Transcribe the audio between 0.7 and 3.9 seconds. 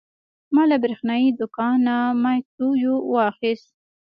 برېښنايي دوکانه مایکروویو واخیست.